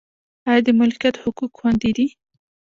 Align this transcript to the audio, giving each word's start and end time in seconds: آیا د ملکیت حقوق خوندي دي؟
آیا 0.49 0.61
د 0.65 0.69
ملکیت 0.79 1.15
حقوق 1.23 1.51
خوندي 1.57 1.91
دي؟ 1.97 2.07